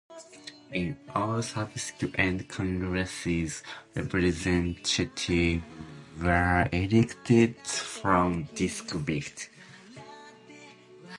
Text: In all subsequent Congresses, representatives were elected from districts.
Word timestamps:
In 0.73 0.97
all 1.13 1.43
subsequent 1.43 2.47
Congresses, 2.49 3.61
representatives 3.93 5.61
were 6.19 6.67
elected 6.71 7.55
from 7.67 8.45
districts. 8.55 9.49